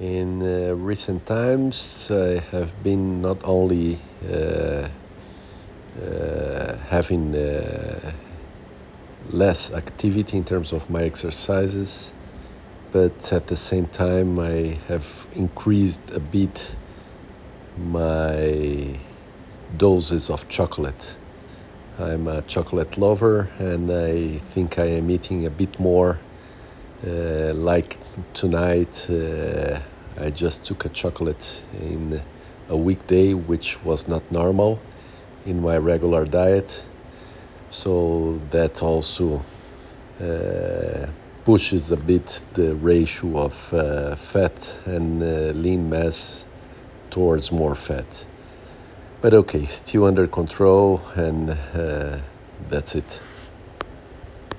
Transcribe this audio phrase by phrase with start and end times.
[0.00, 4.88] In uh, recent times, I have been not only uh,
[6.02, 8.12] uh, having uh,
[9.30, 12.10] less activity in terms of my exercises,
[12.90, 16.74] but at the same time, I have increased a bit
[17.76, 18.98] my
[19.76, 21.16] doses of chocolate.
[21.98, 26.18] I'm a chocolate lover, and I think I am eating a bit more.
[27.04, 27.98] Uh, like
[28.32, 29.80] tonight, uh,
[30.20, 32.22] I just took a chocolate in
[32.68, 34.78] a weekday, which was not normal
[35.44, 36.84] in my regular diet.
[37.70, 39.42] So that also
[40.20, 41.08] uh,
[41.44, 46.44] pushes a bit the ratio of uh, fat and uh, lean mass
[47.10, 48.26] towards more fat.
[49.20, 51.58] But okay, still under control, and
[52.68, 53.20] that's it.